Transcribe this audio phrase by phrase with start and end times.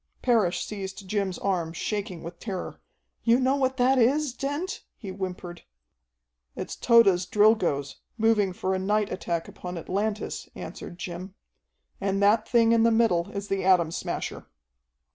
[0.23, 2.81] Parrish seized Jim's arm, shaking with terror.
[3.23, 5.61] "You know what that is, Dent?" he whimpered.
[6.55, 11.35] "It's Tode's Drilgoes, moving for a night attack upon Atlantis," answered Jim.
[12.01, 14.47] "And that thing in the middle is the Atom Smasher."